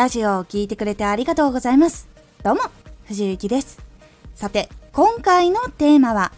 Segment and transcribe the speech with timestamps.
[0.00, 2.08] ラジオを聴いてくれてありがとうございます。
[2.42, 2.62] どうも、
[3.04, 3.78] 藤幸です。
[4.34, 6.32] さて、今回のテーマは、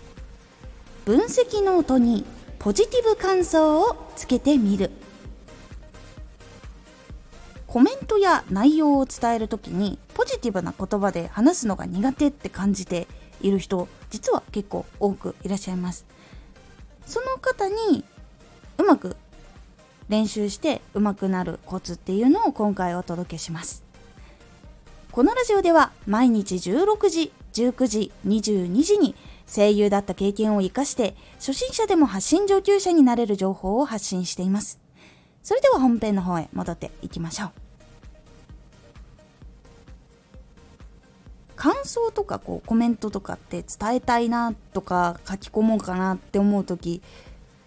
[1.05, 2.25] 分析ノートに
[2.59, 4.91] ポジティブ感想をつけてみる。
[7.69, 13.07] コメントや内容を伝える時にポジティブな言葉で話すのが苦手って感じて
[13.41, 16.05] いる人実は結構多くいらっしゃいます
[17.07, 18.05] その方に
[18.79, 19.17] うまく
[20.13, 23.83] 練習して上手くなるコツっていうのを今回お届けします。
[25.11, 29.15] このラジオでは毎日16時19時22時に
[29.47, 34.79] 声優だった経験を生かして初心者でも発信上級者になれる情報を発信しています。
[35.43, 37.51] それでは本編の方へ戻っていきましょう。
[41.57, 47.01] 感想とかこうコメントとかって伝えたいなとか書き込もうかなって思う時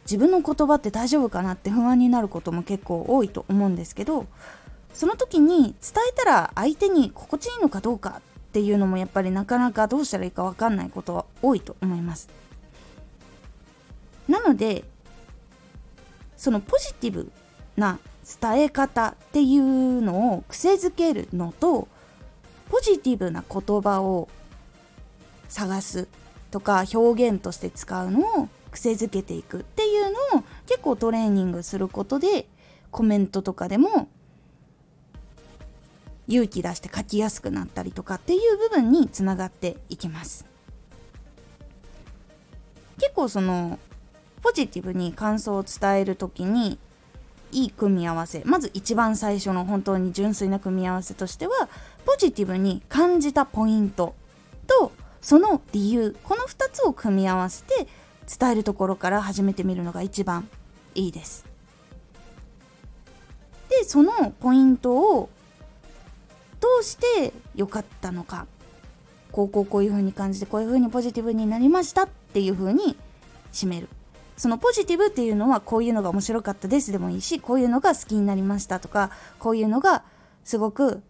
[0.06, 4.28] 自分の言葉って大丈夫かなって不安になることも結構多いと思うんですけど
[4.94, 8.22] その時に伝えたら相手に心地いいのかどうかっ
[8.54, 12.30] ていうのもやっぱりなかなかどうしたらいいか分かんないことは多いと思います。
[14.30, 14.86] なので
[16.38, 17.32] そのポジティブ
[17.76, 18.00] な
[18.42, 21.88] 伝え方っていうのを癖づけるのと
[22.70, 24.30] ポジティブな言葉を
[25.50, 26.08] 探す
[26.52, 32.48] とか表現として使うのを癖づけていくっていうのを結構トレーニングすることで
[32.92, 34.10] コメントとかでも
[36.28, 40.46] 勇気出して書きやすくなったりとかっていう部分につながっていきます。
[43.00, 43.80] 結構その
[44.42, 46.78] ポジティブに感想を伝える時に
[47.52, 51.70] いい組み合わせまず一番最初の本当に純粋な組み合わせとしては
[52.06, 54.16] ポジティブに感じたポイント
[54.68, 57.88] とその理由この2つを組み合わせて
[58.28, 60.48] 伝えるところから始めてみるのが一番
[60.94, 61.46] いいです。
[63.70, 65.30] でそのポイントを
[66.60, 68.48] どうして良かったのか。
[69.32, 72.96] こうこうこういう風に感じてこういう風にポジティブになりましたっていう風に
[73.52, 73.90] 締める。
[74.38, 80.04] そのポジティブっていうのはこういうのが面白かったですでもいいしこういうのが好きになりましたとかこういうのが
[80.44, 81.02] すごく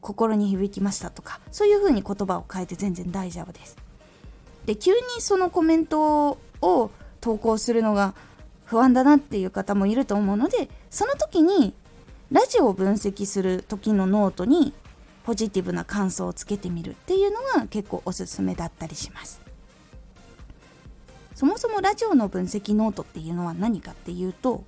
[0.00, 3.76] 心に響きましたとかそういう風に言葉を変えて全然大丈夫です。
[4.66, 6.90] で急にそのコメントを
[7.20, 8.14] 投稿するのが
[8.64, 11.74] 不安だなっていう方もいると思うのでその時に
[12.32, 14.72] ラジオを分析する時のノートに
[15.24, 19.40] ポジティブな感想をつけてみるっていうのが結構おすすめだったりします。
[21.34, 24.64] そもそもラジオの分析ノートっていうのは何かっていうと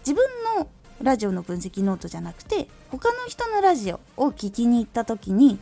[0.00, 0.26] 自分
[0.58, 0.68] の
[1.02, 5.58] ラジオの分析ノートじゃなくて他の人のラジオを聞きに行った時に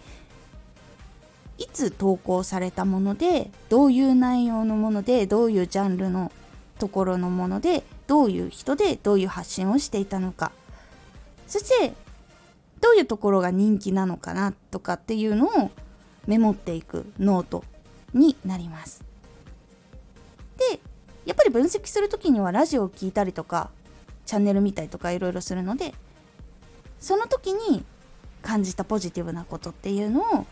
[1.59, 6.32] いつ投稿されたものでどういう内容のものでどういうジャンルの
[6.78, 10.53] ところのものでどういう人でどういう発信をしていたのか
[11.47, 11.92] そして
[12.81, 15.70] どういうところが人気なのかなとかっていうのを
[16.26, 17.65] メモっていくノート
[18.12, 19.03] になります。
[20.56, 20.81] で
[21.26, 23.71] やっぱり分析する時にはラジオを聴いたりとか
[24.26, 25.94] チャンネル見たりとかいろいろするので
[27.00, 27.84] その時に
[28.42, 30.47] 感じたポジティブなことっていうのを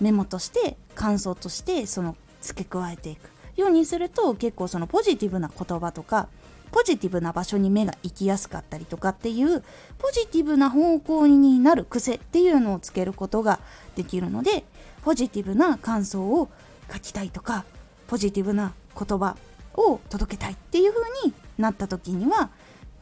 [0.00, 6.28] メモとして感想としてその付け加えていくようにすると結構そのポジティブな言葉とか
[6.70, 9.62] ポジティブな場所に目が行きやすかったりとかっていう
[9.98, 13.58] ポジティブな方向になる癖っていうのをつけることが
[13.96, 14.64] できるので
[15.02, 16.50] ポジティブな感想を
[16.92, 17.64] 書きたいとか
[18.06, 19.36] ポジティブな言葉
[19.74, 22.50] を届けたいっていう風になった時には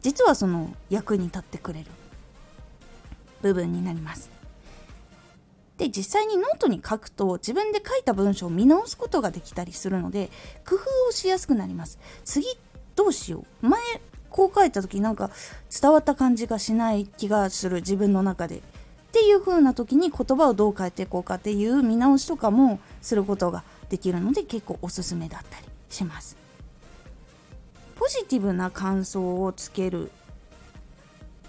[0.01, 1.85] 実はその役に立ってくれる
[3.41, 4.36] 部分になります。
[5.77, 10.29] で実際にノートに書くと自分で書いた文章を見直すことができたりするので
[10.67, 10.79] 工夫
[11.09, 11.99] をしやすくなります。
[12.25, 12.45] 次
[12.95, 13.67] どうしよう。
[13.67, 13.79] 前
[14.29, 15.29] こう書いた時なんか
[15.81, 17.77] 伝わった感じがしない気がする。
[17.77, 18.57] 自分の中で。
[18.57, 18.59] っ
[19.11, 26.37] ていう風な時に言葉をどう変えていこうかっていう見直しとかもすることができるので結構おすすめだったりします。
[27.95, 30.11] ポジティブな感想をつける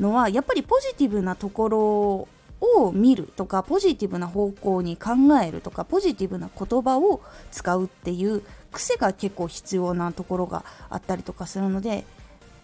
[0.00, 2.28] のはやっぱりポジティブなところ
[2.60, 5.10] を見るとかポジティブな方向に考
[5.42, 7.20] えるとかポジティブな言葉を
[7.50, 12.04] 使うっていう癖が結構必要なところがあったりとかするので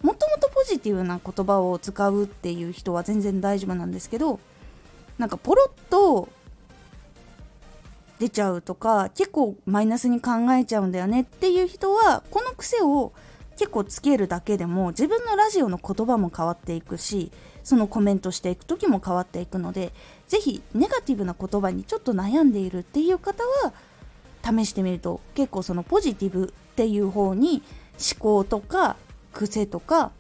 [0.03, 4.41] もともとポジティブな言葉を使うっていう人は全然大丈夫なんですけど
[5.19, 6.29] なんかポロッと
[8.19, 13.13] 出ちゃうとか結構マイナスに考えちゃうんだよねっていう人はこの癖を
[13.57, 17.31] 結構つけるだけでも自分のラジオの言葉も変わっていくし
[17.63, 19.93] そのコメントしていく時も変わっていくので
[20.29, 23.73] 是非ネガティブな言葉にちょっと悩んでいるっていう方は
[24.45, 27.63] 試してみると結構そのポジティブっていう方に
[27.93, 28.97] 思考とか
[29.33, 30.13] 癖とか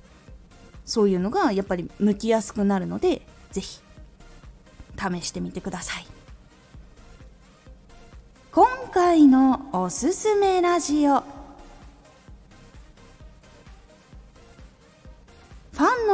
[0.84, 3.22] そういうのがやっぱり向きやすくなるので
[3.52, 3.80] 是非
[4.96, 6.06] 試してみてください。
[8.52, 11.33] 今回のおすすめラジオ。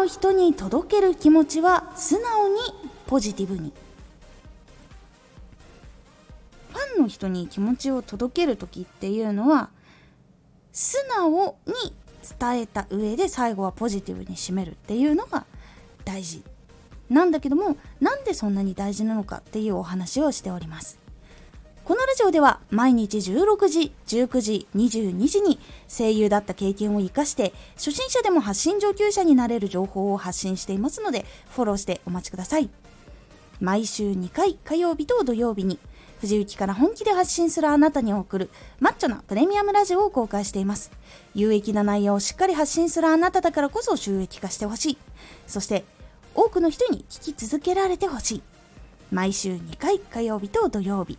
[0.01, 2.57] の人に届ける気持ちは素直に
[3.07, 3.71] ポジティブに。
[6.73, 9.69] ファンの人に気持ちを届ける時っていうのは
[10.73, 11.95] 素直に
[12.39, 15.45] 伝えた上で最後はポジティブに締めるっていうのが
[16.07, 16.43] 大事。
[17.11, 21.00] なんだけどもなんでそんなに大事なのかっていうお話をしております。
[21.85, 32.69] このラジオでは毎日16時、19時、22時に声優だった経験を活かして初心者でも発信上級者になれる情報を発信していますのでフォローしてお待ちください
[33.61, 35.79] 毎週2回火曜日と土曜日に
[36.21, 40.93] 藤雪から本気で発信するあなたに送るマッチョなプレミアムラジオを公開しています。
[41.35, 44.99] 有益な内容をしっかり発信するあなただからこそ収益化してほしい。
[45.47, 45.85] そして
[46.35, 48.43] 多くの人に聞き続けられてほしい。
[49.11, 51.19] 毎週2回火曜日と土曜日。